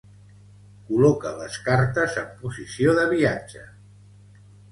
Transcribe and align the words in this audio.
Col·loca 0.87 1.33
les 1.41 1.57
cartes 1.67 2.17
en 2.23 2.33
posició 2.41 2.97
de 3.01 3.05
viatge. 3.13 3.63